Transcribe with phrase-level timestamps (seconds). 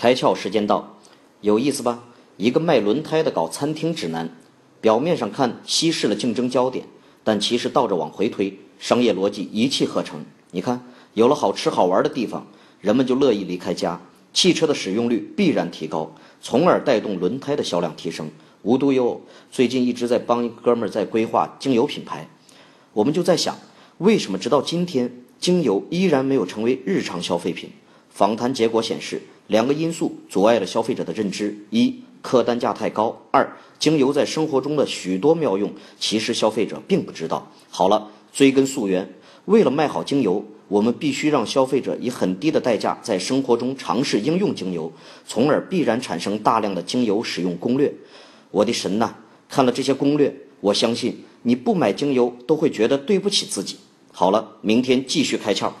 [0.00, 0.96] 开窍时间到，
[1.42, 2.04] 有意思吧？
[2.38, 4.34] 一个卖轮胎的搞餐厅指南，
[4.80, 6.86] 表面上看稀释了竞争焦点，
[7.22, 10.24] 但其实倒着往回推，商业逻辑一气呵成。
[10.52, 10.82] 你看，
[11.12, 12.46] 有了好吃好玩的地方，
[12.80, 14.00] 人们就乐意离开家，
[14.32, 18.30] 汽车的使用率必然提高，从而带动轮胎的销量提升。
[18.62, 19.20] 无独有偶，
[19.52, 22.26] 最近一直在帮一哥们儿在规划精油品牌，
[22.94, 23.58] 我们就在想，
[23.98, 27.68] 为什么直到今天，精油依然没有成为日常消费品？
[28.08, 29.20] 访谈结果显示，
[29.50, 37.50] 两个因素阻碍了消费者的认知：一、客单价太高；二、精油在生活中的许多妙用，其实消费者并不知道。
[37.68, 39.12] 好了，追根溯源，
[39.46, 44.92] 为了卖好精油，我们必须让消费者以很低的代价在生活中尝试应用精油，
[45.26, 47.92] 从而必然产生大量的精油使用攻略。
[48.52, 49.12] 我的神呐！
[49.48, 53.78] 看了这些攻略，我相信你不买精油都会觉得对不起自己。
[54.12, 55.72] 好了，明天继续开窍。